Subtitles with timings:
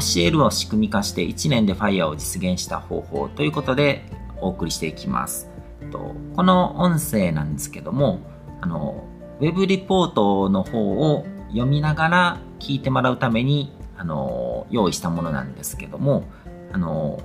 [0.00, 4.04] 教えるを仕組み化して1年で FIRE を実現した方法ということで
[4.40, 5.48] お送りしていきます。
[5.92, 8.20] この音声なんですけども、
[8.60, 9.04] あの、
[9.40, 16.24] ウェブリポートの方を読みながら聞いてもらうために、あの、用意したものなんですけども、
[16.72, 17.20] あの、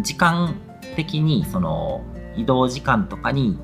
[0.00, 0.56] 時間
[0.96, 2.02] 的に、その、
[2.36, 3.58] 移動時間とかに、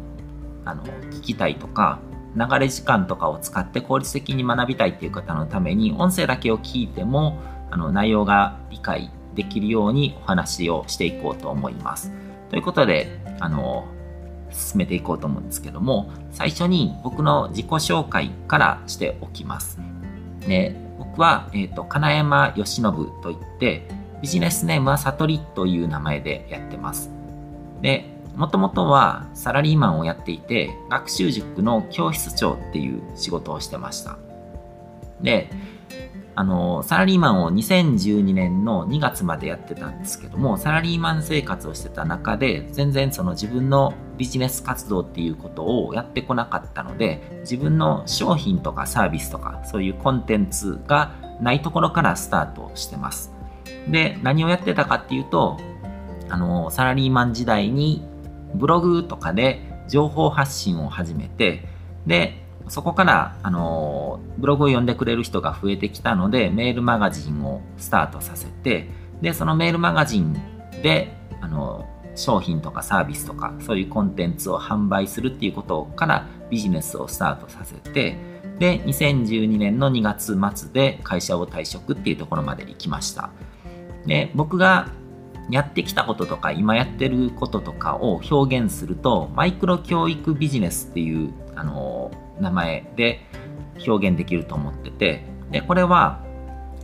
[0.65, 2.01] あの、聞きたいとか、
[2.37, 7.40] 流れ時間とかを使って効率的に学びたいっていう方のために、音声だけを聞いても、
[7.75, 12.13] あの、内容が理解できるようにお話をしていこうと思います。
[12.49, 13.85] ということで、あの、
[14.53, 19.81] 進めていこうと思うんですけども、最初に僕の自己紹介からしておきます。
[20.47, 23.89] で僕は、えっ、ー、と、金山義信といって、
[24.22, 27.11] ビジネスネームは悟りという名前でやってます。
[27.83, 28.05] で、
[28.36, 34.17] もともとはサラリーマンをやっていて、学習塾の教室長っていう仕事をしてました。
[35.20, 35.50] で、
[36.36, 53.32] あの、サラリーマンを2012年の2月までやってたんですけども、サラリーマン生活をしてた中で、全然その自分のビジネス活動っていうことをやってこなかったので、自分の商品とかサービスとか、そういうコンテンツがないところからスタートしてます。
[53.88, 55.58] で、何をやってたかっていうと、
[56.28, 58.02] あの、サラリーマン時代に
[58.54, 61.69] ブログとかで情報発信を始めて、
[62.06, 68.88] で、そこから、あの、ブログを読んでくれる人が増えてきたので、メールマガジンをスタートさせて、
[69.20, 70.32] で、そのメールマガジン
[70.82, 78.16] で、あの、商品とかサービスとか、そういうコンテンツを販売するっていうことからビジネスをスタートさせて、
[78.58, 83.30] で、2012年の2月末で会社を退職っていうところまで行きました。
[84.06, 84.88] で、僕が
[85.50, 93.20] やってきたこととか今やってることとかを表現するとマイクロ教育ビジネスっていうあの名前で
[93.86, 96.22] 表現できると思っててでこれは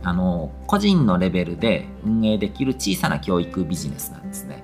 [0.03, 4.63] あの個人のレベルで運営できる小さな教育ビジネスなんですね。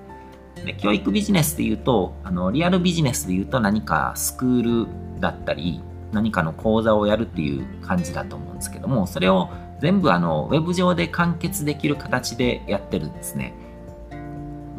[0.65, 5.81] で教育ビジネスで言うとあのリアルビジネスで言うと何かスクールだったり
[6.11, 13.53] 何かの講座をやるっていう感じだと思うんですけどもそれを全部あのウェブ上で完結できる形でやってるんですね。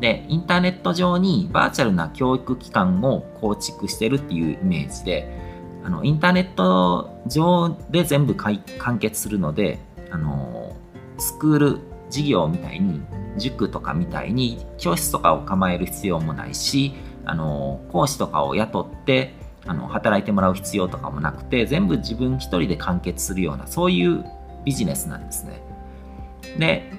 [0.01, 5.29] で、インターネット上にバーチャルな教育機関を構築してるっていうイメージで、
[5.89, 8.63] あの、インターネット上で全部完
[8.99, 9.79] 結するので、
[10.11, 10.77] あの、
[11.17, 13.01] スクール事業みたいに、
[13.39, 16.93] 塾とかみたいに教室とかを構える必要もないし、
[17.25, 19.33] あの、講師とかを雇って、
[19.67, 24.27] あの、働いてもらう必要とかもなくて、全部自分一人で完結するような、そういう
[24.67, 25.63] ビジネスなんですね。
[26.59, 26.93] で、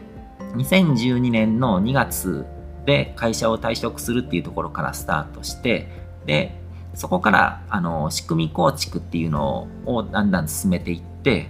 [0.56, 2.44] 2012年の2月
[2.88, 5.88] で会社を退職するっていうところからスタートして
[6.26, 6.59] で
[7.00, 11.50] そこからあの仕組み構築っていうのをだんだん進めていって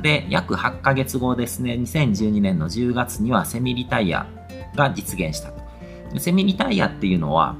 [0.00, 4.26] で約8ヶ月後ですね2012年の10月にはセミリタイヤ
[4.74, 6.18] が実現したと。
[6.18, 7.54] セミリタイヤっていうのは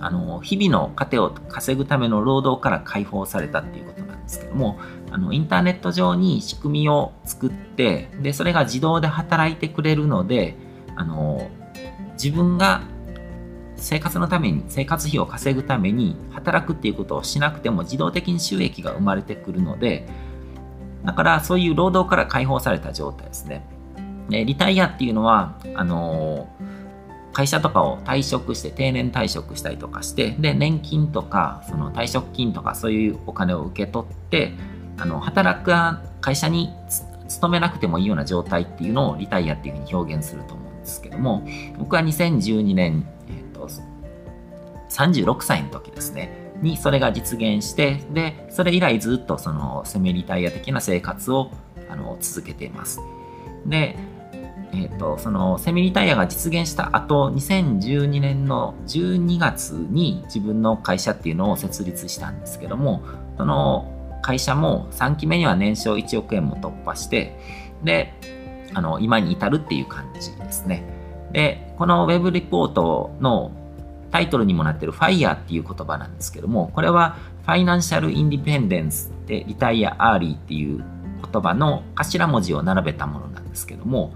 [0.00, 4.80] あの日々の糧を稼ぐための労働から解放されたっていうことなんですけども
[5.12, 10.56] あのインターネット上に仕組みを作ってでそれが自動で働いてくれるので
[10.96, 11.48] あの
[12.14, 12.82] 自分が
[13.84, 20.08] 生活のために、生活費を稼ぐために働くっていうことをしなくても自動的に収益が生まれてくるので、
[21.04, 23.62] だからそういう労働から解放された状態ですね。
[24.30, 26.48] でリタイアっていうのは、あの
[27.34, 34.52] 会社とかを退職して定年退職したりとかしてで年金とかその退職金とかそういうお金を受け取って
[34.96, 35.72] あの働く
[36.20, 36.70] 会社に
[37.28, 41.46] 勤めなくてもいいような状態っていうのをリタイアっていうふうに表現すると思うんですけども、
[41.76, 43.04] 僕は2012年、
[44.94, 51.50] 36歳の時ですね、にそれが実現して、で、それ以来ずっとそのセミリタイヤ的な生活を
[51.88, 53.00] あの続けています。
[53.66, 53.96] で、
[54.72, 63.00] えーと、そのセミリタイヤが実現した後2012年の12月に自分の会社っていうのを設立したんですけども
[63.36, 67.38] その会社も3期目には年商1億円も突破して
[67.84, 68.12] で
[68.74, 70.84] あの、今に至るっていう感じですね。
[71.32, 73.52] で、この Web リポートの
[74.14, 77.16] タイトルにもなっている FIRE っていう言葉なんですけども、これは
[77.48, 80.84] Financial Independence で Retire Early っていう
[81.32, 84.14] 言葉の頭文字を並べたものなんですけども、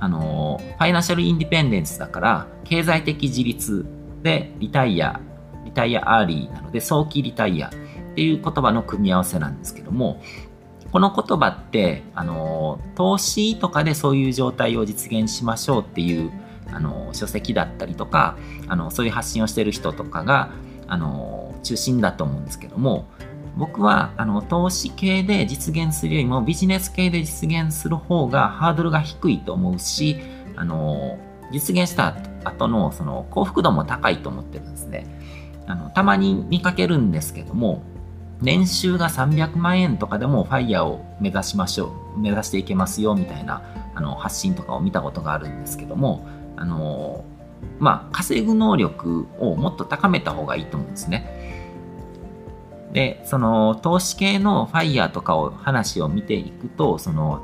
[0.00, 3.84] あの、ファイナンシャルインディペンデンスだから、経済的自立
[4.22, 5.20] でリタイア、
[5.66, 7.70] リタイアアーリーなので早期リタイアっ
[8.14, 10.22] ていう言葉の組み合わせなんですけども、
[10.90, 16.32] この言葉って、あの、投資とかでそういう状態を実現しましょうっていう、
[16.74, 18.36] あの、書籍だったりとか、
[18.68, 20.50] あの、そういう発信をしてる人とかが、
[20.86, 23.08] あの、中心だと思うんですけども、
[23.56, 30.20] 僕はあの投資系で実現するよりもビジネス系で実現する方がハードルが低いと思うし、
[30.56, 31.18] あの
[31.52, 35.06] 実現した後のその幸福度も高いと思ってるんですね。
[35.66, 37.82] あのたまに見かけるんですけども、
[38.42, 43.62] 年収が300万円とかでもファイヤーを目指しましょう、目指していけますよみたいな
[43.94, 46.26] あの発信とかを見たことがあるんですけども、
[46.56, 47.24] あの
[47.78, 51.44] まあ、稼ぐ能力をもっと高めた方がいいと思うんですね。
[52.92, 57.42] で、その投資系のファイヤーとかを話を見ていくと、その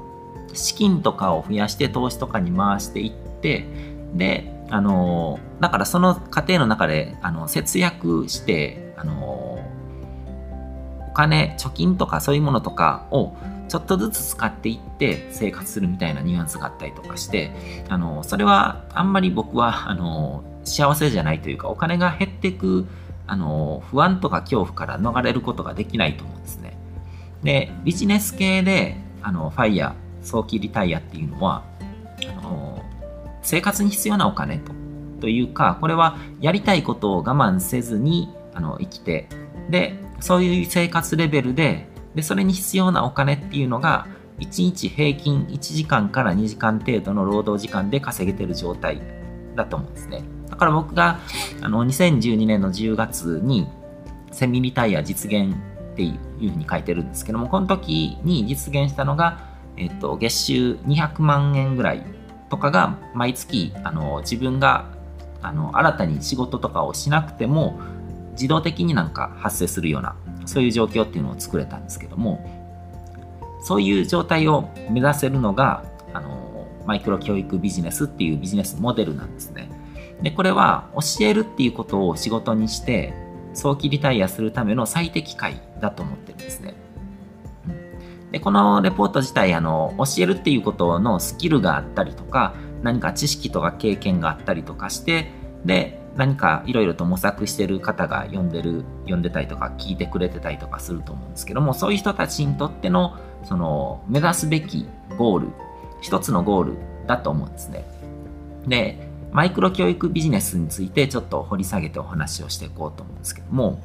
[0.52, 3.66] 資金とかを増やして投資とかに回していって、
[4.14, 9.50] で、あの、だからその過程の中で、あの、節約して、あの、
[11.10, 13.34] お金、貯金とかそういうものとかを
[13.68, 17.52] ちょっとずつ使っていって生活するみたいなニュアンスがあったりとかして、
[17.88, 22.86] あの、それはあんまり僕は、あの、幸せじゃないというか、お金が減っていく、
[23.26, 26.76] あの、不安とか恐怖から逃れることができないと思うんですね。
[27.42, 31.64] で、ビジネス系で、あの、ファイヤー、早期リタイアっていうのは、
[32.38, 32.84] あの、
[33.42, 34.72] 生活に必要なお金と
[35.20, 39.28] というか、これはやりたいことを我慢せずにあの生きて、
[39.68, 44.06] で、そういう生活レベルで、で、それに必要なお金っていうのが、
[44.38, 49.00] 1日平均1時間から2時間程度の労働時間で稼げてる状態
[49.55, 50.22] だと思うんですね。
[50.49, 51.20] だから僕が
[51.62, 53.69] あの2012年の10月に
[54.32, 55.55] セミリタイヤ実現
[55.93, 59.40] っていうふうに書いてるんですけども、この時に実現したのが、
[59.76, 62.05] えっと、月収200万円ぐらい
[62.49, 64.87] とかが毎月あの自分が
[65.43, 67.78] あの新たに仕事とかをしなくても
[68.40, 70.16] 自動的になんか発生するような
[70.46, 72.42] そういう状況っていうのを作れたんですけども
[73.62, 75.84] そういう状態を目指せるのが
[76.14, 79.70] あのマイクロ教育ビジネスっていうビジネスモデルなんですね。
[80.22, 83.12] でこれは教えるっていうことを仕事にして
[83.52, 86.75] 早期リタイアするための最適解だと思ってるんですね。
[88.32, 95.32] でこのレポート自体あの教えるっていうことのスキルがあったりとか何か知識とか経験があったりとかして
[95.64, 104.86] で何かいろいろと模索してる方が読んでる読んでたりとか聞いてくれてたりとかすると思うんですけどもそういう人たちにとってのその目指すべき
[105.16, 105.48] ゴール
[106.00, 106.76] 一つのゴール
[107.06, 107.84] だと思うんですね。
[108.66, 113.80] でマイクロ教育ビジネスについてちょっと掘り下げてお話をしていこうと思うんですけども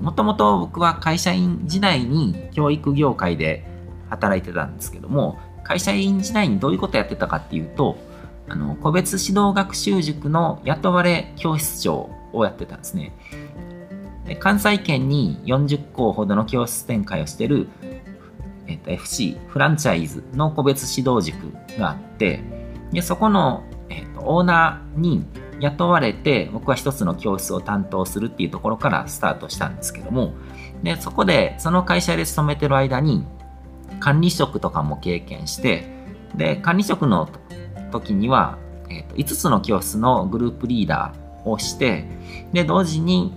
[0.00, 3.64] もともと僕は会社員時代に教育業界で
[4.10, 7.98] 働いてたんですけども、会社員時代にどういうことやってたかっていうと、
[8.48, 13.12] あの、個別指導学習塾の雇われ教室長をやってたんですね。
[14.26, 17.68] で関西圏に40校ほどの教室展開をしてる、
[18.66, 22.42] えっと、FC、フランチャイズの個別指導塾があって、
[22.92, 25.24] でそこの、えっと、オーナーに
[25.60, 30.34] 雇われて僕は一つの教室を担当するっていうところからスタートしたんですけども
[30.82, 33.24] でそこでその会社で勤めてる間に
[34.00, 35.84] 管理職とかも経験して
[36.34, 37.28] で管理職の
[37.88, 38.58] 時には、
[38.90, 42.04] えーと、5つの教室のグループリーダーをして
[42.52, 43.34] で同時に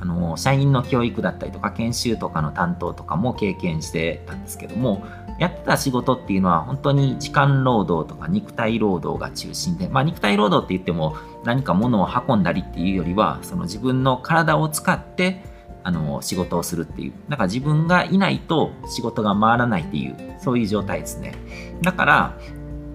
[0.00, 5.04] あの社員の教育だったりとか研修とかの担当とかも経験してたんですけども
[5.38, 15.42] やってた仕事っていうのは本当に時間労働とか肉体労働が中心で、まあ、肉体労働って言っても何か物を運んだりっていうよりはその自分の体を使って
[15.82, 21.34] あの仕事をするっていうだから自分がいないと仕事が回らないっていうそういう状態ですね。
[21.82, 22.38] だから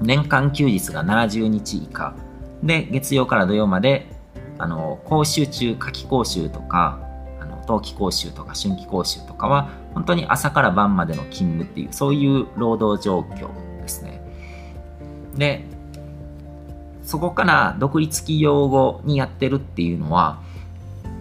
[0.02, 2.16] 年間休日が70日以下
[2.64, 4.08] で月曜から土曜まで
[4.58, 7.00] あの講習中夏季講習とか
[7.40, 13.50] あの冬季講習とか春季講習とかは本当に朝から晩までの勤務っていうそういう労働状況
[13.82, 14.22] ですね
[15.36, 15.66] で
[17.06, 20.42] そこから独立企業後にやってるっていうのは、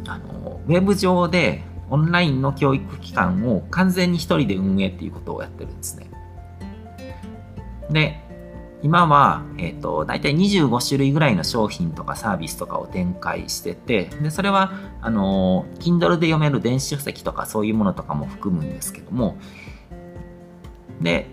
[0.08, 6.10] あの、ウェブ上でオンラインの教育機関を完全に一人で運営っていうことをやってるんですね。
[7.90, 8.23] で、
[8.84, 19.38] 今は、えっ、ー、と、大体25種類ぐらいの商品とかサービスとかを展開してて、で、それは、あの、Kindle で読める電子書籍とかそういうものとかも含むんですけども、
[21.00, 21.26] で、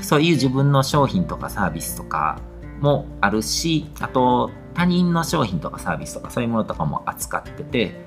[0.00, 2.38] そういう自分の商品とかサービスとか
[2.80, 8.06] もあるし、あと他人の商品とかサービスとかそういうものとかも扱ってて、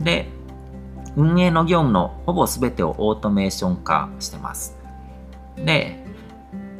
[0.00, 0.28] で、
[1.16, 4.76] 運営の業務のほぼ全てをオートメーション化してます。
[5.56, 6.03] で、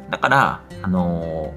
[0.09, 1.53] だから、あの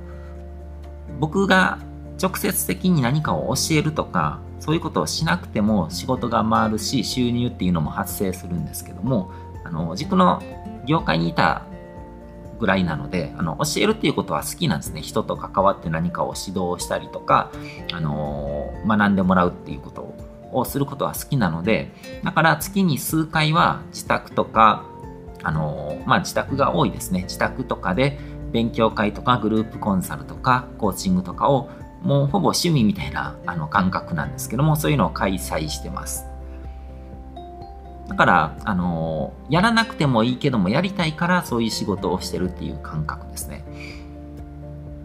[1.09, 1.79] ー、僕が
[2.21, 9.31] 直接的に何かを教えるとか、そういうことをしなくても仕事が回るし、収入っていうのも発生するんですけども、
[9.65, 10.43] あの、軸の
[10.87, 11.63] 業界にいた
[12.59, 15.01] ぐらいなので、あの、教えるっていうことは好きなんですね。
[15.01, 17.53] 人と関わって何かを指導したりとか、
[17.93, 20.15] あのー、学んでもらうっていうこと
[20.53, 21.93] をすることは好きなので、
[22.25, 24.85] だから月に数回は自宅とか、
[25.43, 27.23] あの、まあ、自宅が多いですね。
[27.23, 28.19] 自宅とかで
[28.53, 31.69] 勉強会とかグループコンサルとかコーチングとかを
[32.03, 36.27] もうほぼ趣味みたいなあの感覚なんですけども、そういうのを開催してます。
[38.09, 43.65] だから、あのやらなくてもいいけども、やりたいからそういう仕事をしてるっていう感覚ですね。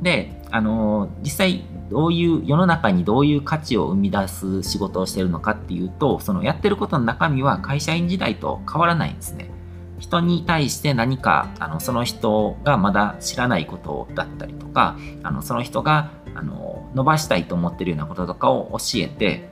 [0.01, 9.52] で、あの実際、どういう世の中にどういう価値を生み出す仕事をしてるのかっていうと、そのやってることの中身は会社員時代と変わらないんですね。
[9.99, 19.49] 人に対して何かあのその人がまだ知らないことだったりとかあのその人があの伸ばしたいと思ってるようなこととかを教えて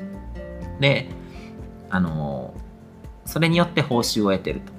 [0.80, 1.10] で
[1.90, 2.54] あの
[3.26, 4.72] それによって報酬を得てると。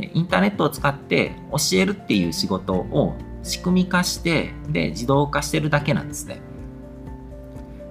[0.00, 6.40] でインターネットを使って教えるっていう仕事を仕組み化してで自動化してるだけなんですね。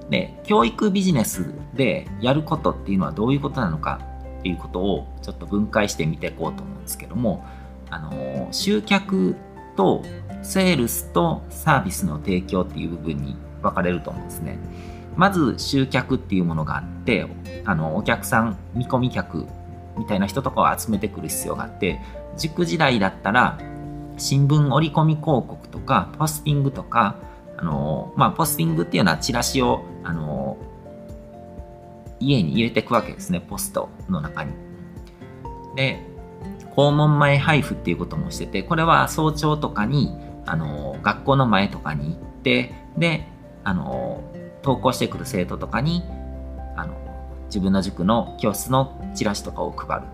[0.09, 3.99] で教育ビジネスでやることっていうのはどういうことなのか
[4.45, 7.43] っていうことをちょっと分解してみていこうと思うんですけども
[7.89, 9.35] あの集客
[9.75, 10.03] と
[10.43, 14.59] セールスとサービスの提供っていう部分に分かれると思うんですね。
[15.15, 17.25] まず集客っていうものがあって
[17.65, 19.47] あのお客さん見込み客
[19.97, 21.99] みたいな人とかを集めてくる必要があって
[22.37, 23.57] 塾時代だったら
[24.17, 27.15] 新聞折り込み広告とかポスティングとか
[27.57, 30.44] あの、まあ、ポスティングっていうのはチラシをあの
[32.19, 34.53] 家に入れていくわけですね、ポストの中に。
[35.75, 35.99] で、
[36.71, 43.27] 訪問前配布っていうこともしてて、これは早朝とかに、あの、学校の前とかに行って、で、
[43.63, 44.21] あの、
[44.63, 46.03] 登校してくる生徒とかに、
[46.75, 46.93] あの、
[47.45, 50.07] 自分の塾の教室のチラシとかを配る。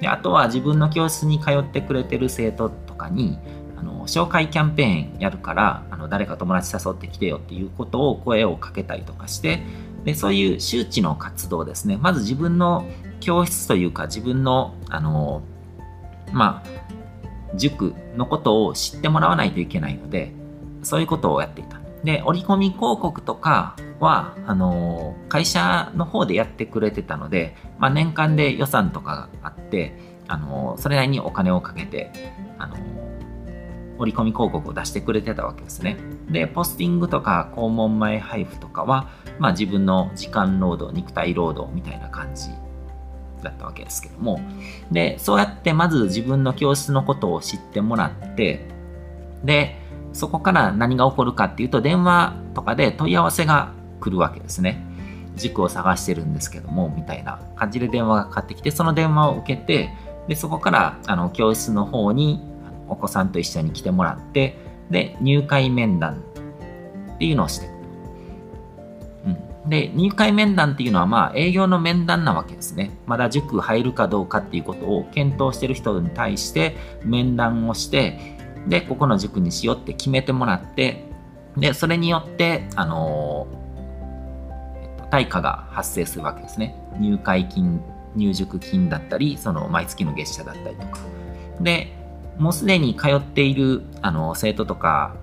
[0.00, 3.38] で、あとは自分の教室に通ってくれてる生徒とかに、
[3.76, 9.62] あの、紹介キャンペーンやるから、あの、誰か友達誘ってきてよっていうことを声をかけたりとかして、
[10.04, 11.96] でそういう周知の活動ですね。
[11.96, 12.86] まず自分の
[13.20, 15.42] 教室というか自分のあの
[16.32, 20.32] まあ塾のことを知ってもらわないといけないので
[20.82, 21.80] そういうことをやっていた。
[22.04, 32.12] で折り込み広告とかはあの会社の方でやってくれてたので、まあ、年間で予算とかがあってあのそれなりにお金をかけて
[32.58, 32.76] あの
[33.98, 35.96] 折り込み広告を出してくれてたわけですね。
[36.30, 39.08] で、ポスティングとか肛門前配布とかは、
[39.38, 42.50] まあ自分の時間労働、肉体労働みたいな感じ
[43.42, 44.40] だったわけですけども。
[44.90, 48.66] で、そうやってまず自分の教室のことを知ってもらって、
[49.44, 49.78] で、
[50.12, 54.84] そこから何が起こるかっていうと、電話とかで問い合わせが来るわけですね。
[55.36, 59.90] 塾を探してるんですけども、みたいな感じで電話がかかってきて、その電話を受けて、
[60.28, 62.40] で、そこからあの教室の方に
[62.88, 64.56] お子さんと一緒に来てもらって、
[64.90, 66.22] で、入会面談
[67.14, 67.68] っていうのをして
[69.26, 72.90] うん、で、入会面談っていうのは、まあ、営業の面談なわけですね。
[73.06, 78.18] まだ塾入るかどうかっていうことを検討してる人に対して面談をして、
[78.68, 81.04] で、ここの塾にしようって決めてもらって、
[81.56, 86.74] で、それによって、あのー、対価が発生するわけですね。
[86.98, 87.80] 入会金、
[88.16, 90.98] 入塾金だったり、その毎月の月謝だったりとか。
[91.60, 91.92] で、
[92.38, 95.16] もうすでに通っているあの生徒とか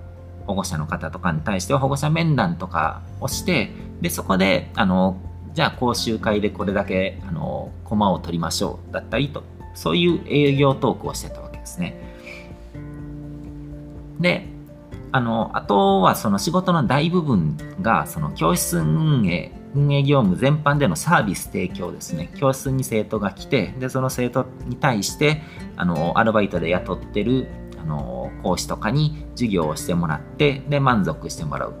[0.46, 5.16] 保護者の方とかに対しては保護者面談とかをしてでそこであの
[5.54, 11.96] じゃあ講習会でこれだけあの駒を取りましょうだったりとそういう営業トークをしてたわけですね。
[14.20, 14.46] で
[15.12, 22.30] あのあとはその仕事の大部分がその教室運営運営業務全般でのサービス提供ですね。
[22.36, 25.42] 教室に生徒が来て、で、その生徒に対して、
[25.76, 27.48] あの、アルバイトで雇ってる、
[27.80, 31.74] あの、講師とかに授業をしてもらって、で、満足してもらう。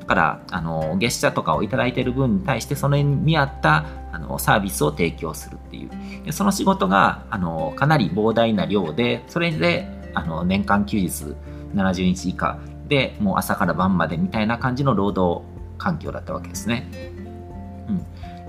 [0.00, 5.88] だから、あの、月謝とかをいいてる分に対して、それに見合った、あの、サービスを提供するってい
[6.26, 6.32] う。
[6.32, 11.34] その仕事が、あの、かなり膨大な量で、それで、あの、年間休日
[11.74, 15.44] 70日以下で、もう朝から晩までみたいな感じの労働
[15.78, 17.25] 環境だったわけですね。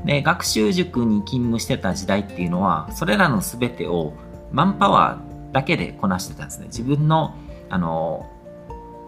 [0.05, 4.13] で、学習塾に勤務してた時代っていうのは、それらの全てを
[4.51, 6.67] マンパワーだけでこなしてたんですね。
[6.67, 7.35] 自分の、
[7.69, 8.25] あの、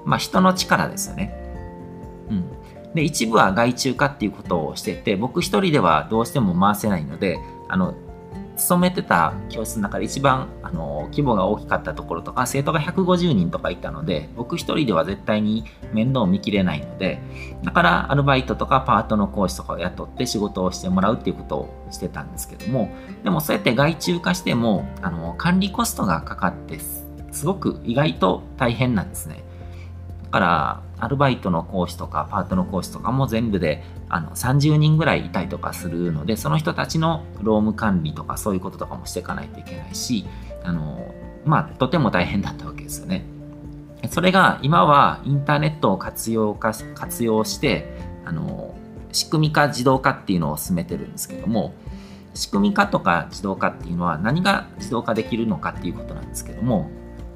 [0.06, 1.36] まあ、人の力ですよね。
[2.30, 2.94] うん。
[2.94, 7.94] で、一部は外注化っていうことをしてて、僕一人ではどうしても回せないので、あの、
[8.60, 15.64] 勤めてた教室の中で一番あの規模が大きかったところとか生徒が150人とかいたので僕一人では絶対に
[15.94, 17.20] 面倒を見きれないので
[17.64, 22.92] だからアルバイトとかパートの講師とかを雇って仕事をしてもらうっていうことをしてたんですけども
[23.24, 26.80] でもそうやって外注化してもあの管理コストがかかって
[27.32, 29.44] すごく意外と大変なんですね。
[30.24, 40.26] だからアルバイトの講師とかパートの講師とかも全部であの30人ぐらいいたりとかするのでその人たちの労務管理とかそういうこととかもしていかないといけないし
[40.64, 41.14] あの
[41.46, 43.26] まあとても大変だったわけですよね。
[44.10, 47.94] それが今はインターネットを活用か活用して
[48.26, 48.76] あの
[49.12, 51.74] 仕組み化自動化っていうのを進めてるんですけども
[52.34, 56.90] 仕組み化とか自動化っていうのは何が自動化できるのかっていうことなんですけども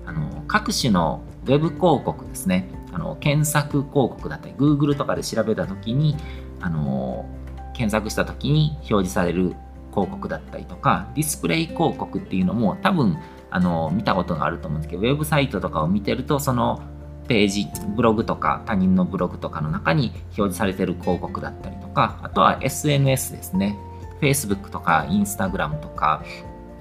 [0.06, 6.16] あの各種のウェブ広告ですねあの検索広告だったり Google とかで調べた時に
[6.64, 7.26] あの
[7.74, 9.56] 検索した時に表示される
[9.92, 13.18] 広告だったりとかディスプレイ広告っていうのも多分
[13.52, 16.82] あの見たことがあると思うんですけどウェブサイトとかを見てるとその
[17.28, 23.78] ページブログとか他人のブログとかの中に表示されてる広告だったりとかあとは SNS ですね。
[24.22, 26.24] Facebook とか Instagram とか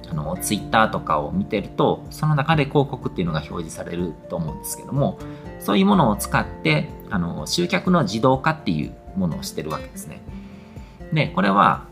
[0.08, 5.18] あの Twitter とかを見てるとその中で広告っていうのが表示されると思うんですけども
[5.58, 10.23] そういうものを使ってあの集客の自動化っていうものをしてるわけですね
[11.12, 11.87] でこれは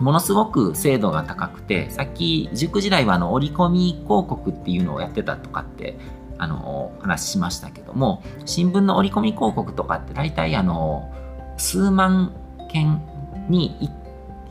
[0.00, 5.98] ものすごく精度が高くて、さっき塾時代はあの折り込み広告っていうのをやってたとかって
[6.38, 11.12] あの話しましたけども、新聞の折り込み広告とかって大体あの
[11.56, 12.32] 数万
[12.70, 13.02] 件
[13.48, 13.90] に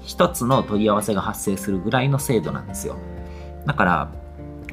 [0.04, 2.98] 一つの問い合わせが発生するぐらいの精度なんですよ。
[3.66, 4.12] だから、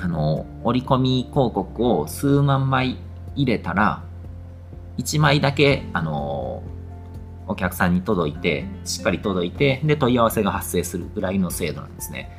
[0.01, 2.99] あの折り込み広告を数万枚
[3.37, 4.03] 入れたら、
[4.99, 6.65] 1枚だけあの
[7.47, 12.31] お客さんに届いて、しっかり届いて、で、問い合わせが発生するぐらいの精度なんですね。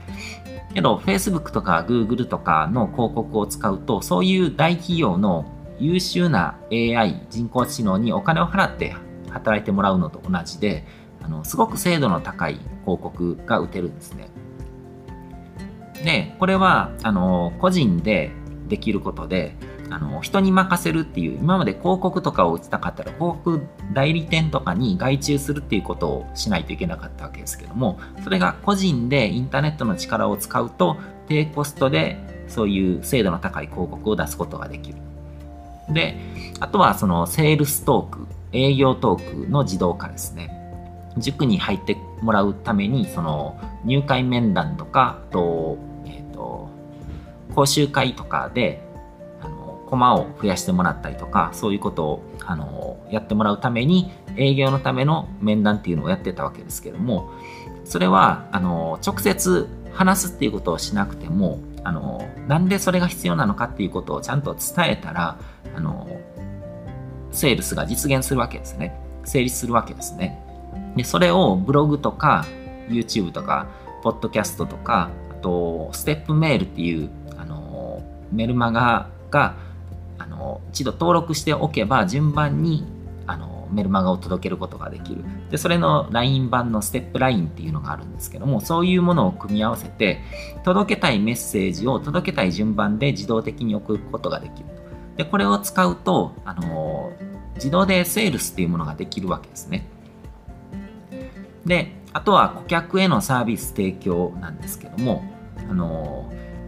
[0.73, 5.45] けど、Facebook とか Google とかの広告を使うと、そういう大企業の
[5.79, 8.95] 優秀な AI、人工知能にお金を払って
[9.29, 10.85] 働いてもらうのと同じで、
[11.21, 14.29] あのすごく精度の高い広告が打てるんですね。
[16.03, 18.31] で、これは、あの、個人で
[18.67, 19.55] できることで、
[19.89, 23.61] あの人に任せるっていう今まで広告とかを打ちたかったら広告
[23.93, 34.97] 代理店とかに外注するっていうことをしないといけなかったわけですけどもそれが個人でインターネットの力を使うと低コストでそういう精度の高い広告を出すことができる。
[35.89, 36.17] で
[36.59, 40.51] あとはそのセールストーク営業トークの自動化ですね。
[41.17, 46.69] 塾に入ってもらうためにその入会面談とかと,、えーと
[47.53, 48.84] 講習会とかで
[49.89, 57.31] 駒を増やしてもらったりとか、そういうことを、あの、やってもらうために、営業のための面談っていうのをやってたわけですけども、
[57.83, 65.37] それは、あの、直接話すっていうことをしなくても、あの、なんでそれが必要なのかっていうことをちゃんと伝えたら、
[65.75, 66.07] あの、
[67.31, 68.99] セールスが実現するわけですね。
[69.23, 70.41] 成立するわけですね。
[70.95, 72.45] で、それをブログとか、
[72.89, 73.67] YouTube とか、
[74.03, 79.55] ポッドキャストとか、あと、ステップメールっていう、あの、メルマガが
[80.45, 82.85] の一度登録しておけば順番に
[83.27, 85.23] あのメルマガを届けることができる。
[85.49, 90.21] でそれの LINE 版のステップ LINE っていうのがあるんですけどもそういうものを組み合わせて
[90.63, 94.65] 届けたいメッセージを届けたい順番で自動的に送ることができる
[95.17, 97.11] でこれを使うとあの
[97.55, 99.87] 自動でセールスっていうものができるわけですね。
[101.65, 105.23] であとは顧客へのサービス提供なんですけども
[105.57, 106.24] あの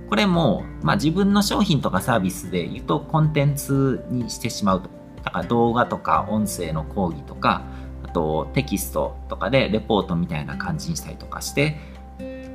[0.09, 4.89] これも、まあ、自分の商品とかサービスで言うとコンテンツにしてしまうと。
[5.23, 7.63] だから動画とか音声の講義とか、
[8.03, 11.77] あとテキストとかでレポートみたいな感じにしたりとかして、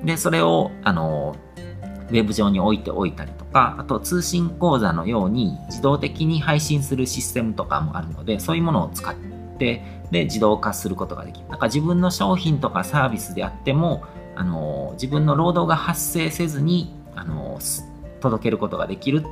[0.05, 1.37] で、それを、あの、
[2.11, 9.15] ウェブ上に置いておいたりとか、あと通信講座のように自動的に配信するシステムとかもあるので、そういうものを使っ
[9.59, 11.47] て、で、自動化することができる。
[11.49, 14.03] だから自分の商品とかサービスであっても、
[14.37, 17.59] あの、自分の労働が発生せずにあの
[18.21, 19.25] 届けることができる。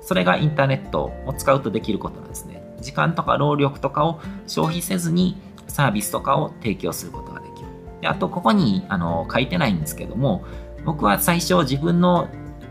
[0.00, 2.62] それがインターネットを使うとできることなんですね。
[2.80, 5.36] 時間とか労力とかを消費せずに
[5.66, 7.68] サービスとかを提供することができる。
[8.00, 10.44] であとここにあの書いてないんですけども
[10.84, 12.28] 僕は最初自分の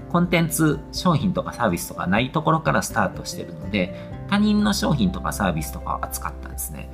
[0.10, 3.94] コンテンツ商品とかサービスとかないところからスタートしてるので
[4.30, 6.90] 他人の商品とかサービスとかを扱ったんですね。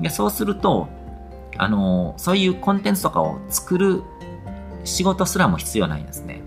[0.00, 0.88] でそうすると
[1.56, 4.02] あのそういうコンテンツとかを作る
[4.84, 6.42] 仕事すらも必要ないんですね。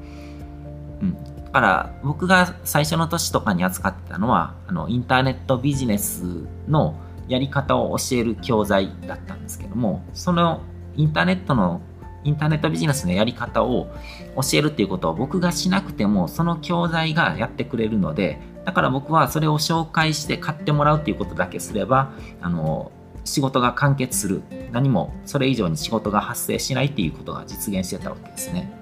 [1.52, 6.24] だから僕が最初の年とかに扱ってたのはあのインターネットビジネス
[6.70, 6.96] の
[7.28, 10.62] やり方を教える教材だったんですけどもその
[10.96, 11.82] インターネットの
[12.24, 13.88] インターネットビジネスのやり方を
[14.36, 22.92] 教えるっていうことを僕がしなくてもその教材がやってくれるのでだから僕はそれを紹介して買ってもらうっていうことだけすればあの
[23.26, 28.81] 仕事が完結する何もそれ以上に仕事が発生しないっていうことが実現してたわけですね。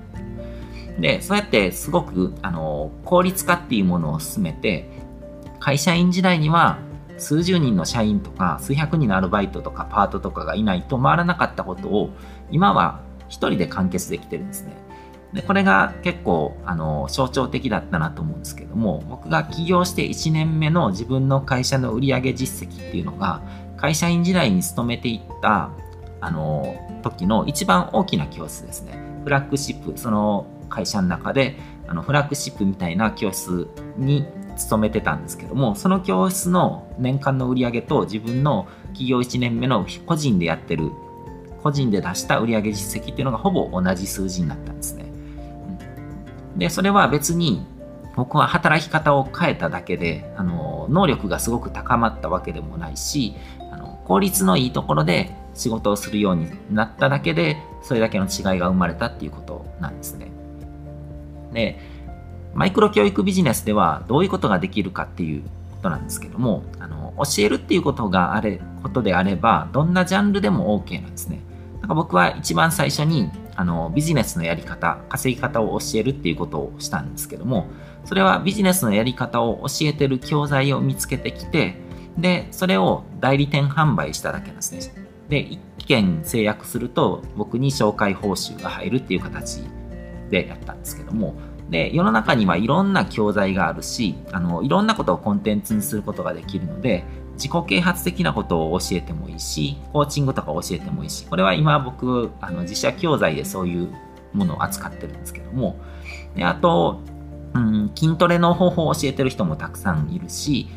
[1.02, 4.90] で、そうやってすごく、あの、効率化っていうものを進めて、
[5.60, 6.80] 会社員時代には、
[7.20, 12.12] 数十人の社員とか数百人のアルバイトとかパートとかがいないと回らなかったことを
[12.50, 14.74] 今は一人で完結できてるんですね。
[15.34, 23.44] でこれが結構あの象徴的だったなと思うんですけども僕が起業して1年目の自分の会社の売上実績っていうのが
[23.78, 25.70] 会社員時代に勤めていった
[26.20, 40.92] あの時の一番大きな教室ですねフラッグシップその会社の中であのフラッグシップみたいな教室に勤めてたんですけどもその教室の年間の売り上げと自分の企業1年目の個人でやってる
[41.64, 45.06] 個人で出した売上実績っていうのがほぼ同じ数字になったんですね。
[46.58, 47.66] でそれは別に
[48.16, 53.36] 僕は働き方を変えただけであの能力がすごく高まったわけでもないし
[53.72, 60.39] あの効率のいいところで仕事をするようになっただけでそれだけの違いが生まれたっていうことなんですね。
[61.52, 61.80] で
[62.54, 65.50] マイクロ教育ビジネスではどういうことができるかっていうこ
[65.84, 71.42] となんですけどもあの教えるっていうことがあれことであればどんなジャンルでも OK なんですね。
[71.82, 77.68] だから僕は一番最初にあのビジネスのやり方稼ぎ方を教えるっていうことをしたんですけども
[78.06, 81.76] それはビジネスのやり方を教えてる教材を見つけてきて
[82.18, 85.10] でそれを代理店販売しただけなんですね。
[85.30, 89.62] で1件制約すると僕に紹介報酬が入るっていう形
[90.30, 91.36] でやったんですけども
[91.70, 103.90] で世の中にはいろんな教材があるしあのいろんなことをコンテンツにすることができるので自己啓発的なことを教えてもいいしコーチングとか教えてもいいしこれは今僕あの自社教材でそういう
[104.34, 105.80] ものを扱ってるんですけども
[106.36, 107.02] であと、
[107.54, 110.68] うん、筋トレの方法を教えてる人もたくさんいるし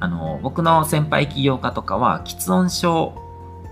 [0.00, 3.21] あの僕の先輩起業家とかは喫音症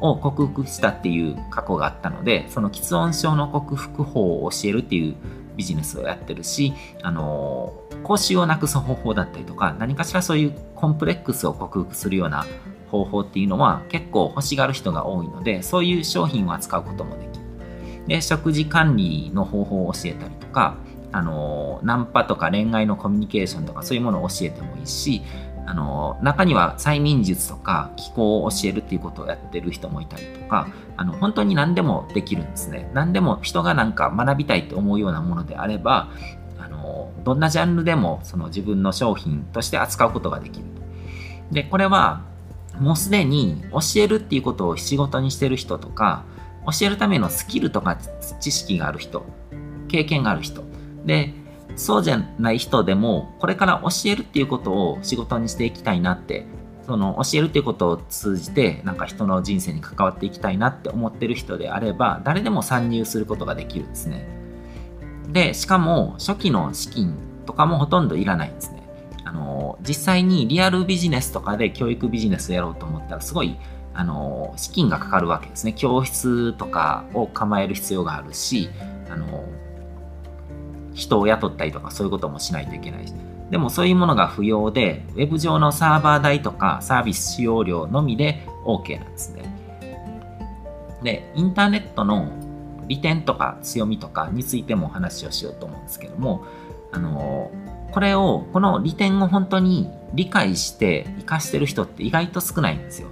[0.00, 5.14] を克服したっていう過去があったのでその喫音症の克服法を教えるっていう
[5.56, 12.46] ビジネスをやってるし、あの口臭をなくす方法だったりとか何かしらそういうコンプレックスを克服するような
[12.90, 17.44] 方法っていうのは結構欲しがる人が多いのでそういう商品を扱うこともできる。
[18.06, 20.76] で食事管理の方法を教えたりとか
[21.12, 25.22] あのナンパとか恋愛のコミュニケーションとかそういうものを教えてもいいし
[25.70, 32.90] あの中には催眠術とか気候を教えるっていうことをやってる人もいたりとかあの本当に何でもできるんですね。
[32.92, 36.08] 何でも人がなんか学びたいと思うようなものであれば
[36.58, 40.66] あのどんなジャンルでもその自分の商品として扱うことができる
[41.52, 42.22] でこれは
[42.80, 46.24] もうすでに教えるっていうことを仕事にしてる人とか
[46.66, 47.96] 教えるためのスキルとか
[48.40, 49.24] 知識がある人
[49.86, 50.64] 経験がある人。
[51.04, 51.32] で
[51.76, 56.46] そうじゃない人でもこれから教えるっていうことを仕事にしていきたいなって
[56.90, 64.26] その教えるっていうことを通じてなんか人の人生に関わっていきたいなって思ってる人であれば誰でも参入することができるんですね。
[65.28, 67.14] でしかも初期の資金
[67.46, 68.82] とかもほとんどいらないんですね。
[69.24, 73.56] あの実際にリアルビジネスとかで教育ビジネスやろうと思ったらすごい
[73.94, 75.72] あの資金がかかるわけですね。
[75.72, 78.70] 教室とかを構える必要があるし
[79.08, 79.44] あの
[81.00, 83.14] 人を雇ったりとかそういうこともしないといけないし。
[83.50, 89.42] でもそういうものが不要で、ウェブ上のサーバー代とかサービス使用料のみで OK なんですね。
[91.02, 92.28] で、インターネットの
[92.86, 96.44] 利点とか強みとかについてもお話をしようと思うんですけども、
[96.92, 97.50] あの、
[97.90, 103.08] これを、この利点を本当に理解して活かしてる人って意外と少ないんですよ。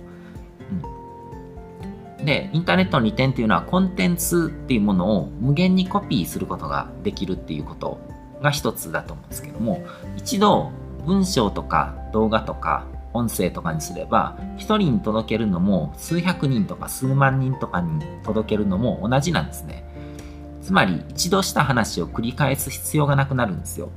[2.24, 8.00] で、インターネットの利点っていうのはコンテンツっていうものを無限にコピーすることができるっていうこと
[8.42, 9.84] が一つだと思うんですけども、
[10.16, 10.70] 一度
[11.06, 19.84] 文章とか動画とか音声とかにすれば、一人に届けるのも数百人とか数万人とかに届けるのも同じなんですね。
[20.60, 23.90] つまり一度した話を繰り返す必要がなくなるんですよ。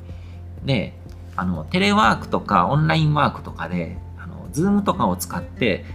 [0.64, 0.94] で、
[1.36, 5.86] あの、テレワークとかオンラインワークとかで、あの、ズームとかを使って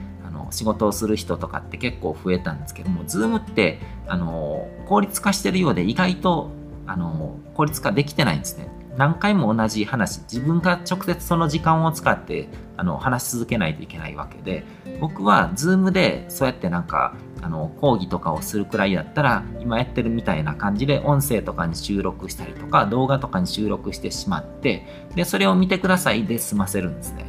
[0.51, 6.51] 仕事をする人とかって結構増えたんですけども、ズームってあの効率化してるようで意外と
[6.87, 8.69] あの効率化できてないんですね。
[8.97, 14.65] 何回も同じ話、自分が直接その時間を使ってあの話し続けないといけないわけで、
[15.01, 27.27] 僕はズームでそうやってなんかあの講義とかをするくらいだったら今やってるみたいな感じで音声とかに収録したりとか動画とかに収録してしまってでそれを見てくださいで済ませるんですね。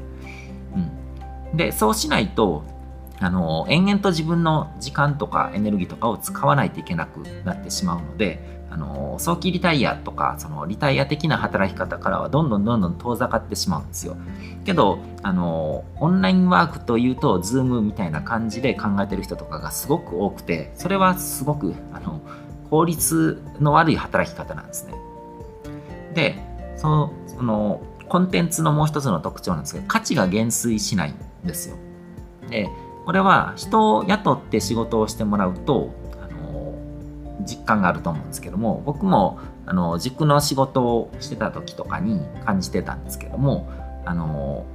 [1.52, 2.64] うん、でそうしないと
[3.20, 14.18] あの延々と自分の時間とかエネルギーとかを使わないといけなくなってしまうのであの早期リタイアとかそのリタイア的な働き方からはどんどんどんどん遠ざかってしまうんですよ。
[14.66, 22.22] けどあのオンラインワークというと Zoom みたいな感じで考えてる人とかがすごく多くてそれはすごくあの
[22.70, 24.94] 効率の悪い働き方なんですね。
[26.14, 26.36] で
[26.76, 31.78] そのそのコンテンツのもう一つの特徴なんですけど価値が減衰しないんですよ。
[32.50, 32.70] で、
[33.08, 36.76] これは人を雇って仕事をしてもらうと、あの、
[37.46, 43.72] 実感があると思うんですけども、僕も、あの、塾の仕事をしてた時とかに感じてたんですけども、
[44.04, 44.66] あの、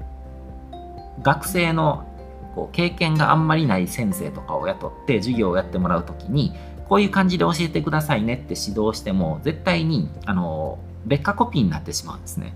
[1.21, 2.07] 学生の
[2.55, 6.55] こう経験があんまりない先生とかを雇って授業をやってもらう時に、
[6.88, 12.55] こういう感じで教えてくださいねって指導しても、絶対に、あの、別科コピーになってしまうんですね。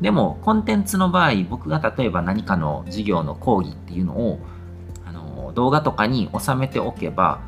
[0.00, 4.40] でも、コンテンツの場合、僕が例えば何かの授業の講義っていうのを、
[5.52, 7.40] の、動画とかに収めておけば、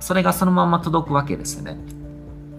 [0.00, 1.76] それがそのまま届くわけですよね。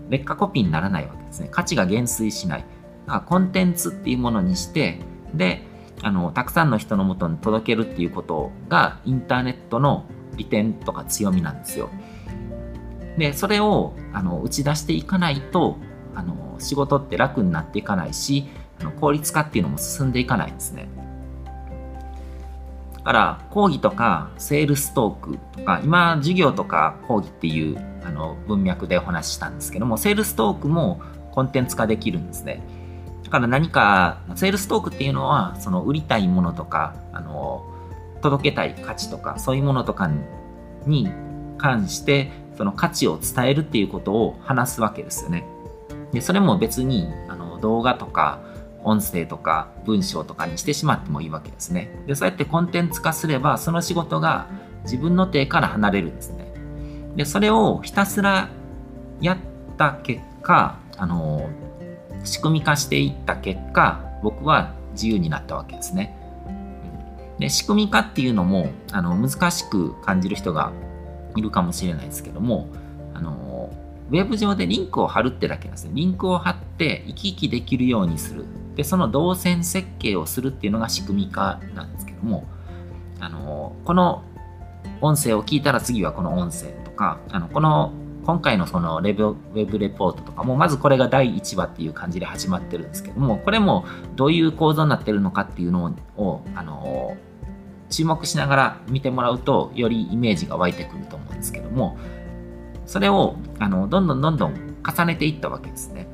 [0.10, 1.50] 劣化コピーにならないわけですね。
[1.52, 2.66] 価値が減衰しない。
[3.06, 5.00] だからコンテンツっていうものにして、
[5.34, 5.64] で、
[6.02, 11.90] あの、たくさんの人のもとに届けるっていうことが、インターネットの利点とか強みなんですよ。
[13.18, 15.78] で、それを、あの、打ち出していかないと、
[16.16, 18.48] あの、仕事って楽になっていかないし、
[18.80, 20.88] あの効率化っていうのも進んでいかないんですね。
[23.10, 32.62] から、講義とか、セールストークとか、今、授業とか講義っていうあの文脈でお話ししたんですけども、セールストークもコンテンツ化できるんですね。
[33.24, 37.66] だから何か、セールストークっていうのは、その売りたいものとか、あの、
[38.22, 40.12] 届けたい価値とか、そういうものとか
[40.86, 41.10] に
[41.58, 45.48] 関して、その価値を伝えるっていうことを話すわけですよね。
[46.12, 48.40] で、それも別に、あの、動画とか、
[48.84, 52.04] 音声とか文章とかにしてしまってもいいわけですね。
[52.08, 54.48] で、そうやってコンテンツ化すれば、その仕事が
[54.84, 56.52] 自分の手から離れるんですね。
[57.16, 58.50] で、それをひたすら
[59.20, 59.38] やっ
[59.78, 61.50] た結果、あの、
[62.24, 66.16] 仕組み化していった結果、僕は自由になったわけですね。
[67.40, 70.72] で、仕組み化っていうのも、あの、難しく感じる人が
[71.36, 72.68] いるかもしれないですけども、
[73.14, 73.74] あの、
[74.10, 75.92] ウェブ上でリンクを貼るってだけなんですね。
[75.94, 78.46] リンクを貼って行き来できるようにする。
[78.80, 82.46] で、その動線設計をするっていうのが仕組み化なんですけども、
[83.20, 84.24] あの、この
[85.02, 87.92] 音声を聞いたら次はこの音声とか、あの、この
[88.26, 93.84] 今回のそのレブウェブレポートとかも、まずこれが第1話っていう感じで始まってるんですけども、これも
[94.16, 97.18] どういう構造になってるのかっていうのを、あの、
[97.90, 101.98] 注目しながら見てもらうと、よりイメージが湧いてくると思うんですけども、
[102.86, 104.54] それを、あの、どんどんどんどん
[104.90, 106.08] 重ねていったわけですね。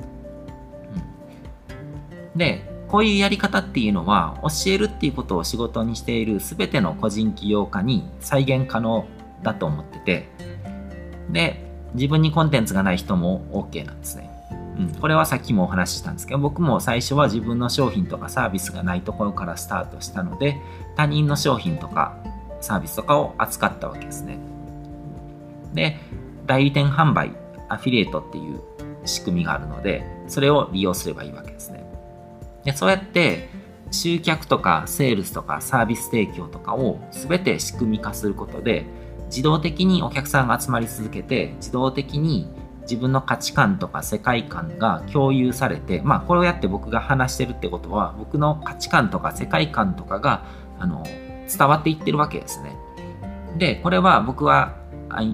[2.35, 9.05] で、こういうやり方っていうのは、教えるっていうことを仕事にしている全ての個人起業家に再現可能
[9.43, 10.29] だと思ってて、
[11.29, 14.29] で、自分にコンテンツがない人も OK なんですね。
[14.77, 20.57] うん、これはさっきもお話ししたんですけど、僕も最初は自分の商品とかサービスがないところからスタートしたので、
[20.95, 22.17] 他人の商品とか
[22.59, 24.37] サービスとかを扱ったわけですね。
[25.73, 25.97] で、
[26.45, 27.31] 代理店販売、
[27.69, 28.61] アフィリエイトっていう
[29.05, 31.84] 仕組みがあるので、それを利用すればいいわけですね。
[32.65, 33.49] で、そうやって
[33.91, 38.85] 集客とかセールスとかサービス提供とかを全て仕組み化することで、
[39.27, 42.49] 自動的にお客さんが集まり続けて、自動的に
[42.81, 50.45] 自分の価値観とか世界観が共有されて、まあ、これをやって僕が話してるってことは、僕の価値観とか世界観とかが、
[50.79, 52.75] あの、伝わっていってるわけですね。
[53.57, 54.75] で、これは僕は、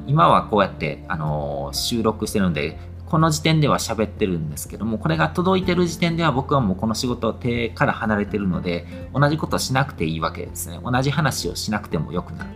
[0.07, 2.77] 今はこうやって、あの、収録してるんで、
[3.11, 10.79] この時点では喋ってるんですけども、これが届いてる時点では僕はもうこの仕事手から離れてるので、同じことしなくていいわけですね。
[10.81, 12.49] 同じ話をしなくてもよくなる。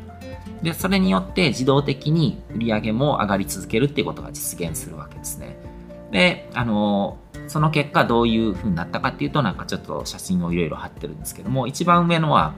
[0.63, 5.57] で、それによって自動的に売り上げも上がり続けるっていうことが実現するわけですね。
[6.13, 7.17] で、あの、
[7.49, 12.53] その結果どういう風になったかっていうと、なんかちょっと写真をいろいろ貼ってるんですけども、一番上のは、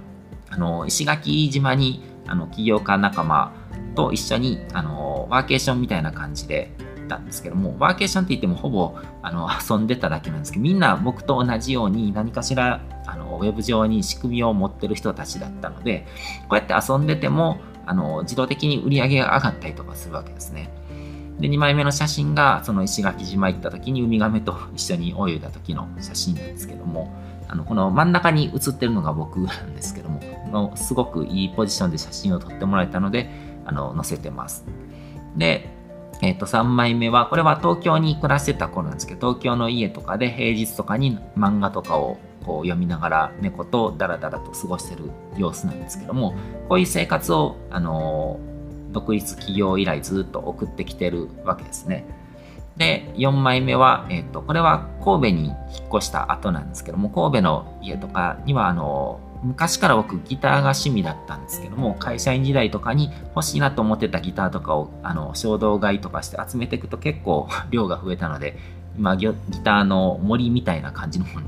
[0.52, 3.54] あの、石垣島に、あの、起業家仲間
[3.96, 6.72] と一緒に、あの、ワーケーションみたいな感じで
[7.08, 16.06] ったんですけども、ワーケーションって言ってもほぼ、あの、遊んでただけなんですけど、みんな僕と同じように何かしら、あの、ウェブ上に仕組みを持ってる人たちだったので、
[16.50, 20.70] こうやって遊んでても、あの、自動的に売り上げが上がったりとかするわけですね。
[21.40, 27.14] で、2枚目の写真が、その石垣島行った時にウミガメと一緒に泳いだ時の写真なんですけども、
[27.48, 30.20] あの、この真ん中に写ってるのが僕なんですけども、
[30.52, 33.30] のすごくいいポジションで写真を撮ってもらえたので、
[33.66, 34.66] あの、載せてます。
[35.36, 35.77] で、
[36.22, 46.34] えっ、と、3枚目は、これは東京に暮らしてた頃なんですけど、東京の家とかで平日とかに漫画とかをこう読みながら猫とダラダラと過ごしてる様子なんですけども、
[46.70, 48.40] こういう生活を、あの
[48.92, 52.06] 独立企業以来ずっと送ってきてるわけですね。
[52.78, 55.56] で、4枚目は、えっ、と、これは神戸に引っ
[55.96, 68.58] 越した後なんですけども、神戸の家とかには、あの昔から僕ギターが趣味だったんですけども、会社員時代とかに欲しいなと思ってたギターとかを、あの、衝動買いとかして集めていくと結構 量が増えたので、
[68.98, 69.28] 今ギ
[69.64, 71.48] ターの森みたいな感じのもの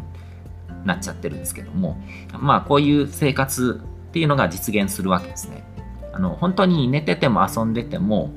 [0.86, 1.98] なっちゃってるんですけども、
[2.40, 5.64] まあこういう生活っていうのが実現するわけですね。
[6.14, 8.32] あの本当に寝てても遊んでても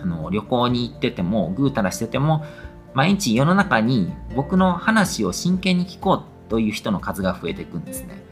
[0.00, 2.44] あの旅行に行っててもぐうたらしてても
[2.92, 8.22] 毎日世の中に僕の話を真剣に聞こうという人の数が増えていくんですね。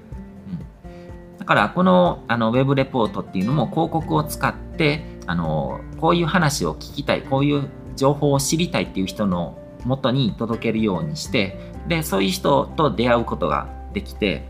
[1.43, 14.45] だからこのあのウェブレポートっていうのも広告を使ってあのこういう話を聞きたいこういう情報を知りたいっていう人のもとに届けるようにしてでそういう人と出会うことができて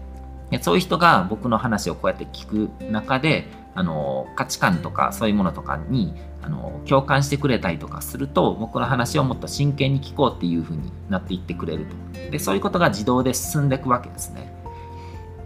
[0.60, 12.30] そういう人が僕の話をこうやって聞く中であの価値観とかそういうものとかにあの共感してくれたりとかすると僕の話をもっと真剣に聞こうっていう風になっていってくれると。
[12.30, 14.51] でそういうことが自動で進んでいくわけですね。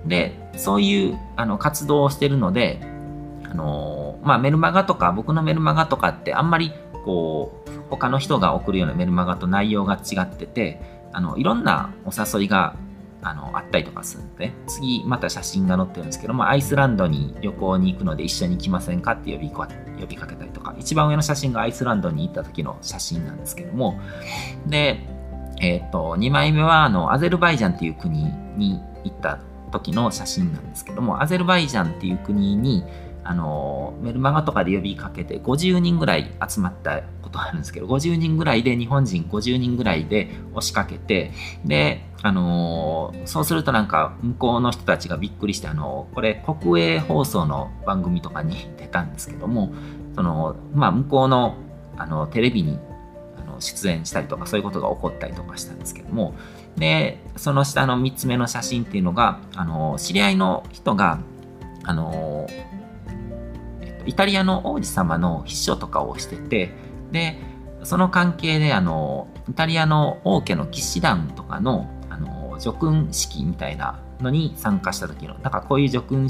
[0.08, 2.80] でそういうあの活動をしてるので
[3.44, 6.72] あの、まあ、メルマガとか僕のメルマガとかってあんまり
[7.04, 10.80] こう他の人が送るようなメルマガと内容が違ってて
[11.12, 12.76] あのいろんなお誘いが
[13.22, 23.98] あのあったりとかするんで、次また写真が載ってるんですけども、アイスランドに旅行に行くので一緒に来ませんかって呼び呼びかけたりとか、一番上の写真がアイスランドに行った時の写真なんですけども、
[24.66, 25.00] で、
[25.60, 29.40] えっ、ー、と、2枚目はあのアゼルバイジャンっていう国に行った
[29.78, 32.84] 時の写真なんですけども、アゼルバイジャンっていう国に、
[33.28, 41.32] あのメルマガとかで呼びかけて50人ぐらい集まったことあるんですけど50人ぐらいで日本人50人ぐらいで押しかけて
[41.64, 49.74] であのそうするとなんか向こうの人たちがびっくりしてあのこれ国営放送の番組とかに出たんですけども
[50.14, 51.56] その、まあ、向こうの
[51.96, 52.78] あのテレビに
[53.58, 56.34] 出演したりとかそういうことが起こったりとかしたんですけども
[56.76, 61.20] でその下の3つ目の写真っていうのがあの知り合いの人が
[61.84, 62.48] あの
[64.06, 66.70] イタリアの王子様の秘書とかをしてて、
[67.10, 67.38] で、
[67.82, 76.28] その関係で、あの、イタリアの王家の騎士団とかの、あの、叙勲式みたいなのに参加した時の、なんかこういう叙勲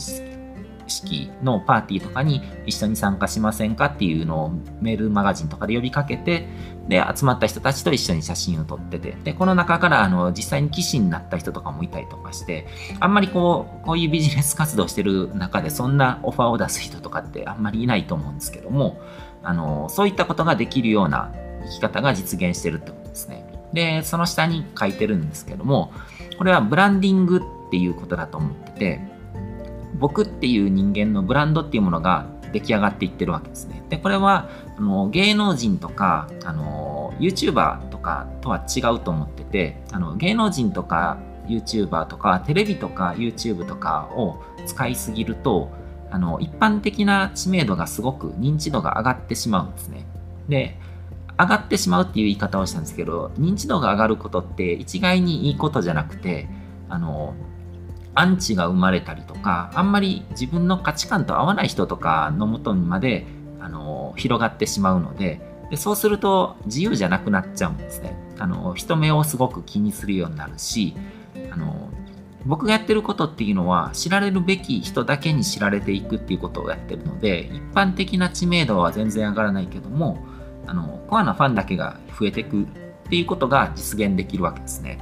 [0.87, 6.49] 式のパーティーとかに一緒に参加しませんかっていうのをメールマガジンとかで呼びかけて、
[6.89, 12.67] で、集まった人たちと一緒に写真を撮ってて、で、この中からあの実際に騎士になった人とかもいたりとかして、
[13.01, 19.01] あんまりこう、こういうビジネス活動してる中でそんなオファーを出す人とかってあんまりいないと思うんですけども、
[19.43, 21.33] あの、そういったことができるような
[21.65, 23.47] 生き方が実現してるってことですね。
[23.73, 25.93] で、その下に書いてるんですけども、
[26.39, 29.01] これはブランディングっていうことだと思ってて、
[29.99, 33.83] 僕っていう人間のブランドっていうものが出来上がっていってるわけですね。
[33.89, 45.71] で、これはあの芸能人とかあの YouTuber とかとは違うと思ってて、あの芸能人とか YouTuber とかテレビとか YouTube とかを使いすぎると、
[46.11, 50.07] あの一般的な知名度がすごく認知度が上がってしまうんですね。
[50.49, 50.79] で、
[51.39, 56.49] 上がってしまうっていう言い方をしたんですけど、認知度が上がることって一概にいいことじゃなくて、
[56.89, 57.35] あの
[58.17, 63.27] アンチが生まれたりとかあんまり自分の価値観と合わない人とかのもとにまで
[63.61, 68.17] あの広がってしまうのででそうすると自由じゃなくなっちゃうんですね。
[68.39, 70.95] あの人目をすごく気にするようになるし
[71.51, 71.91] あの
[72.45, 80.25] 僕がやってることっていうのは知られるべき人だけに知られていくっていうことをやってるので一般的な知名度は全然上がらないけども
[80.67, 82.67] あのコアなファンだけが増えていくっ
[83.09, 84.99] ていうことが実現できるわけですね。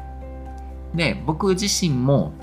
[0.94, 2.34] で僕自身も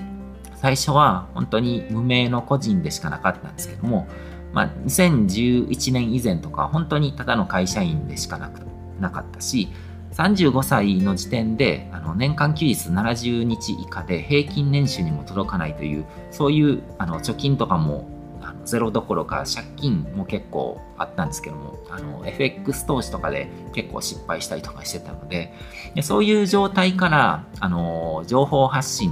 [0.61, 4.07] 最初は本当に無名の個人でしかなかったんですけども、
[4.53, 8.49] まあ、2011年以前とか本当にただの会社員でしかな
[9.09, 9.69] かったし
[10.13, 18.07] 35歳の時点であの年間休日70日以下で平均年収にも届かないというそういうあの貯金とかも
[18.41, 25.53] あのゼロどころか借金も結構あったんですけどもあの FX 投資とかで結構失敗したりとかしてたので
[25.95, 29.11] でそういう状態からあの情報発信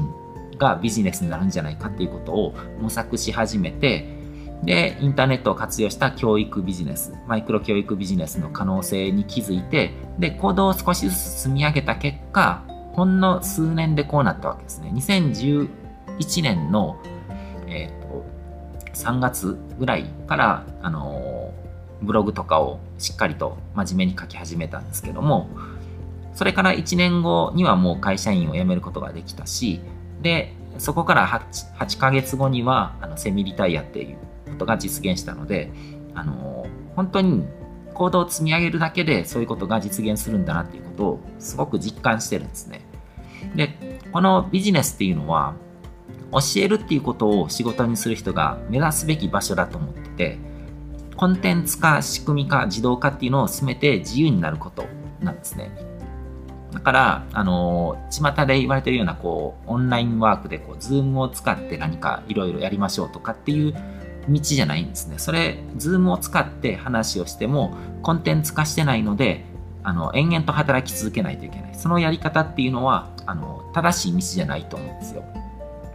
[0.60, 4.20] がビジネスになるんじゃないかっていうことを模索し始めて、
[4.64, 14.92] で、インターネットを活用した教育ビジネス、マイクロ教育ビジネスの可能性に気づいて、で、行動を少しずつ積み上げた結果、ほんの数年でこうなったわけですね。
[14.94, 15.70] 2011
[16.44, 17.02] 年の、
[17.68, 18.26] えっ、ー、と、
[18.94, 21.54] 3月ぐらいから、あの
[22.02, 25.50] ブログとかをしっかりと真面目に書き始めたんですけども、
[26.34, 29.82] それから1年後にはもう会社員を辞めることができたし、
[30.22, 34.18] で、そこから 8, 8ヶ月後にはあのセミリタイアっていう
[34.52, 35.72] ことが実現したので、
[36.16, 36.66] あの
[36.96, 37.46] 本当に
[37.94, 42.82] 行動を積み上げるだけでそういうことが実現するんだなっていうことをすごく実感してるんですね。
[43.56, 45.56] で、このビジネスっていうのは
[46.32, 50.38] 教えるっていうことを仕事にする人が目指すべき場所だと思ってて、
[51.16, 54.86] コンテンツ化、仕組み化、自動化っていうのを進めて自由になること
[55.20, 55.89] なんですね。
[56.74, 63.74] だから、あの、巷で言われてるような、こう、オンラインワークで、こう、ズームを使って何かいろいろやりましょうとかっていう
[64.28, 65.18] 道じゃないんですね。
[65.18, 69.46] それ、ズームを使って話をしても、コンテンツ化してないので、
[69.84, 71.70] あの、延々と働き続けないといけない。
[71.74, 75.24] そのやり方っていうのは、あの、正しい道じゃないと思うんですよ。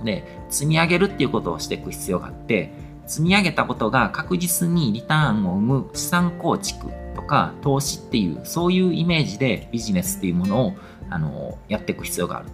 [0.02, 2.72] で、積み上げるっていうことをしていく必要があって、
[3.06, 10.74] 積み上げたことが確実にリターンを生む資産構築とか投資っていう、そういうイメージでビジネスっていうものを、
[11.10, 12.48] あの、やっていく必要がある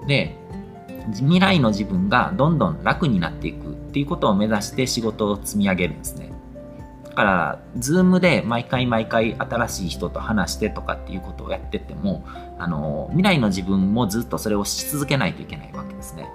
[0.00, 0.06] と。
[0.06, 0.36] で、
[1.14, 6.32] 未来の自分がどんどん楽になっていくっていうことを目指して仕事を積み上げるんですね。
[7.04, 12.24] だから、ズームで毎回毎回新しい人と話してとかっていうことをやってても、
[12.58, 16.26] あの、未来の自分もずっとそれをし続けないといけないわけですね。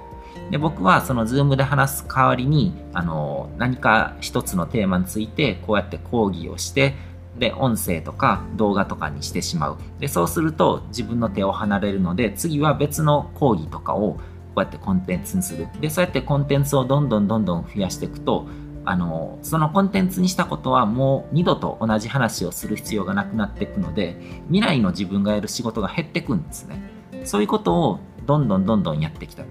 [0.51, 6.95] で、僕はそのズームで話す代わりに、あの、何か一つのテーマについてこうやって講義をして、
[7.37, 9.77] で、音声とか動画とかにしてしまう。
[9.99, 14.19] で、そうすると自分の手を離れるので、次は別の講義とかをこ
[14.57, 15.67] うやってコンテンツにする。
[15.79, 18.47] で、そうやってコンテンツをどんどんどんどん増やしていくと、
[18.85, 24.17] あの、そのコンテンツにしたことはもう二度と同じ話をする必要がなくなっていくので、
[24.47, 26.81] 未来の自分がやる仕事が減っていくんですね。
[27.25, 29.49] そういうことをどんどんどんどんやってきたと。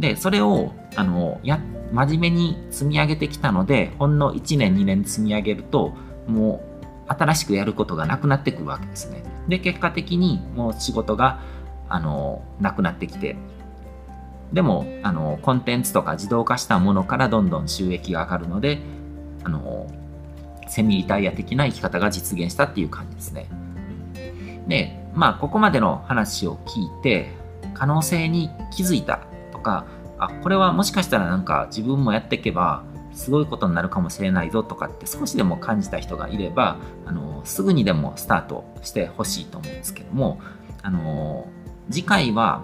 [0.00, 1.60] で、それを、あの、や、
[1.92, 5.94] 真面目に積み上げてきたので、ほんの1年2年積み上げると、
[6.26, 6.62] も
[7.08, 9.22] う新しくやることがなくなってくるわけですね。
[9.48, 11.40] で、結果的にもう仕事が、
[11.88, 13.36] あの、なくなってきて、
[14.52, 18.80] でも、あの、コンテンツとか自動化したものからどんどん収益が上がるので、
[19.44, 19.86] あの、
[20.68, 23.48] セミリタイヤ的な生き方が実現したっていう感じですね。
[24.68, 27.32] で、まあ、ここまでの話を聞いて、
[27.74, 29.20] 可能性に気づいた
[29.60, 29.86] か、
[30.18, 40.40] あ、これはもしかしたらなんか自分もやっていけば、すごいことになるかもしれないぞとかって少しでも感じた人がいれば、あの、すぐにでもスタートしてほしいと思うんですけども、
[40.82, 41.48] あの、
[41.90, 42.62] 次回は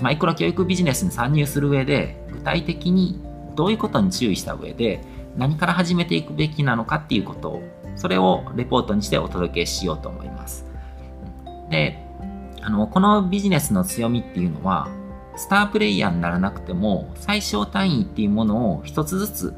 [0.00, 3.20] マイクロ教育ビジネスに参入する上で、具体的に
[3.54, 5.04] どういうことに注意した上で、
[5.36, 7.62] 何から始めていくべきなのかっていうことを、
[7.96, 10.64] それをレポートにしてお届けしようと思います。
[11.70, 12.02] で、
[12.62, 14.88] あの、このビジネスの強みっていうのは、
[15.36, 19.54] スタープレイヤーにならなくても、最小単位っていうものを一つずつ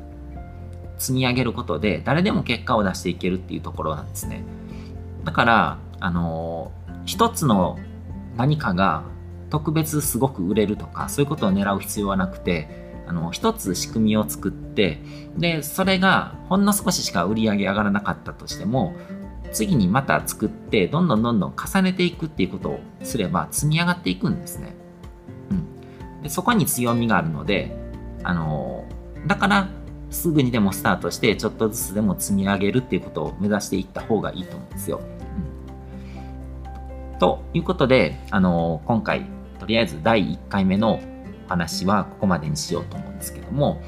[0.99, 4.45] 積み上げることで、誰でも結果を出していけるっていうところなんですね。
[5.25, 6.73] だから、あの、
[7.05, 7.79] 一つの
[8.37, 9.05] 何かが
[9.51, 15.03] 特別すごく売れるとか、そういうことを狙う必要はなくて、あの、一つ仕組みを作って、
[15.37, 18.95] で、それがほんの少ししか売り上げ上がらなかったとしても、
[19.53, 24.75] 次にまた作って、どんどんどんどん重ねていくっていうことをすれば積み上がっていくんですね。
[26.23, 27.77] で、そこに強みがあるので、
[28.23, 28.85] あの、
[29.27, 29.69] だから、
[30.11, 35.01] すぐにでもスタートして、ちょっとずつでも積み上げるっていうことを目指していった方がいいと思うんですよ。
[37.13, 39.27] うん、ということで、あの、今回
[39.59, 41.01] とりあえず第1回目の
[41.47, 43.81] お話はここまでにしようと思うんですけども、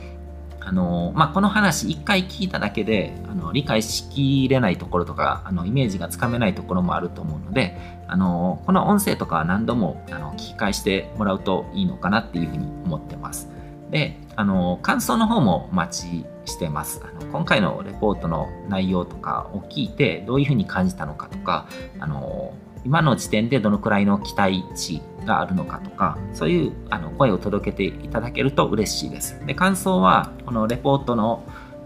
[0.67, 7.77] あのまあ、この話1回聞いただけであの理解しきれないところとかあのイメージがつかめないところもあると思うので
[8.09, 13.51] あのこの音声とかは何度もあの聞き返してもらうといいのかなっていうふうに思ってます。
[13.91, 21.69] であの感想の方もお待ちしてますあの今回のレポートの内容とかを聞いてどういうふうに感じたのかとか
[22.01, 22.55] あの
[22.85, 29.45] 今の時点でどのくらいの期待値があるのかとか、そういうあの声を届けていただけると嬉しいです。
[29.47, 31.45] で、感想は、このレポートの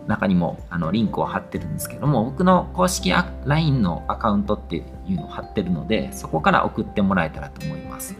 [0.08, 3.12] 中にもあのリンクを貼ってるんですけども、僕の公式
[3.44, 4.82] LINE のアカウントってい
[5.14, 8.16] うのを貼ってるので、そこから送ってもらえたらと思います。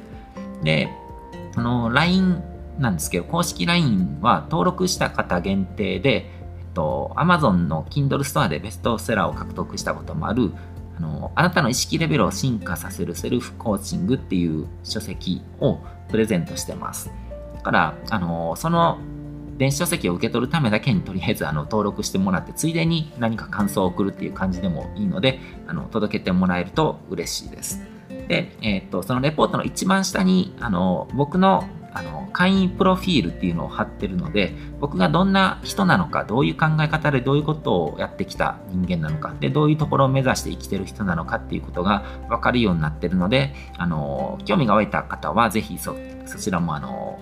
[0.62, 0.90] で、
[1.56, 2.42] あの LINE
[2.78, 10.52] なんですけど、公式 LINE は登録した方限定で、えっと、Amazon の Kindle ストアでベストセラーを獲得したこともある
[10.99, 15.78] あの、あなたの意識レベルを進化させるセルフコーチングっていう書籍を
[16.11, 17.11] プレゼントしてます。
[17.55, 18.99] だから、あの、その
[19.59, 25.38] 電子書籍を受け取るためだけにとりあえずあの登録してもらって、ついでに何か感想を送るっていう感じでもいいので、
[25.68, 27.80] あの届けてもらえると嬉しいです。
[28.09, 45.97] で、えっ、と、そのレポートの一番下に、あの、僕のあの会員プロフィールっていうのを貼ってるので僕がどんな人なのかどういう考え方でどういうことをやってきた人間なのかでどういうところを目指して生きてる人なのかっていうことが分かるようになってるのであの興味が湧いた方はぜひそ
[46.39, 47.18] ちらもあの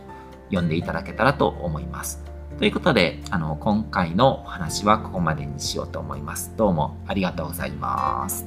[0.49, 2.25] 読んでいただけたらと思います。
[2.59, 6.55] ということであの今回のお話はここまでにしようと思います。
[6.57, 8.47] どうもありがとうございます。